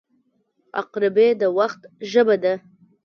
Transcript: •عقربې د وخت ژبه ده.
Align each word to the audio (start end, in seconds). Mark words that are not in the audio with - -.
•عقربې 0.79 1.27
د 1.41 1.43
وخت 1.57 1.81
ژبه 2.11 2.35
ده. 2.43 2.53